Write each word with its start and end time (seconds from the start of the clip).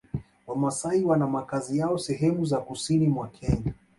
Wamasai 0.47 1.03
wana 1.03 1.27
makazi 1.27 1.77
yao 1.77 1.97
sehemu 1.97 2.45
za 2.45 2.57
Kusini 2.61 3.07
mwa 3.07 3.27
Kenya 3.27 3.73